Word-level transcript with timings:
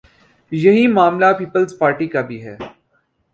یہی 0.51 0.87
معاملہ 0.87 1.25
پیپلزپارٹی 1.37 2.07
کا 2.07 2.21
بھی 2.21 2.43
ہے۔ 2.45 2.57